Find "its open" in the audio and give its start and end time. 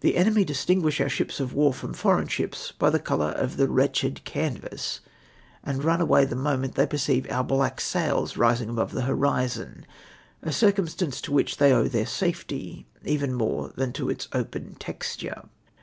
14.08-14.74